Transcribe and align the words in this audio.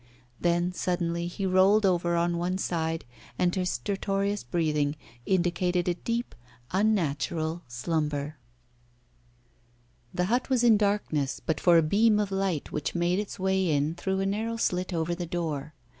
Then 0.39 0.73
suddenly 0.73 1.27
he 1.27 1.45
rolled 1.45 1.85
over 1.85 2.15
on 2.15 2.39
one 2.39 2.57
side, 2.57 3.05
and 3.37 3.53
his 3.53 3.69
stertorous 3.69 4.43
breathing 4.43 4.95
indicated 5.27 5.87
a 5.87 5.93
deep, 5.93 6.33
unnatural 6.71 7.61
slumber. 7.67 8.37
The 10.11 10.25
hut 10.25 10.49
was 10.49 10.63
in 10.63 10.75
darkness 10.75 11.39
but 11.39 11.59
for 11.59 11.77
a 11.77 11.83
beam 11.83 12.19
of 12.19 12.31
light 12.31 12.71
which 12.71 12.95
made 12.95 13.19
its 13.19 13.37
way 13.37 13.69
in 13.69 13.93
through 13.93 14.21
a 14.21 14.25
narrow 14.25 14.57
slit 14.57 14.91
over 14.91 15.13
the 15.13 15.27
door. 15.27 15.75